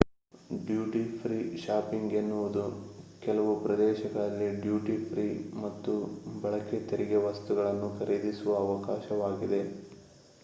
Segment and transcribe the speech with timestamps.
[0.59, 2.63] duty-free shopping ಎನ್ನುವುದು
[3.21, 5.27] ಕೆಲವು ಪ್ರದೇಶಗಳಲ್ಲಿ ಡ್ಯೂಟಿ-ಫ್ರೀ
[5.57, 5.93] ಮತ್ತು
[6.41, 9.61] ಬಳಕೆ ತೆರಿಗೆ ವಸ್ತುಗಳನ್ನು ಖರೀದಿಸುವ ಅವಕಾಶವಾಗಿದೆ